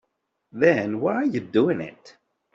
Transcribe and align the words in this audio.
Then 0.51 0.99
why 0.99 1.13
are 1.13 1.25
you 1.25 1.39
doing 1.41 1.79
it? 1.79 2.17